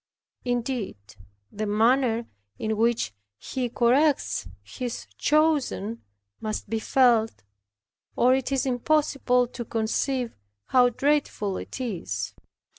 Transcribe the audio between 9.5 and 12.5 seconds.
conceive how dreadful it is.